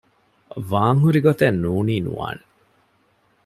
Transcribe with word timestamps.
ވާންހުރި 0.71 1.19
ގޮތެއް 1.25 1.59
ނޫނީ 1.63 1.95
ނުވާނެ 2.05 2.43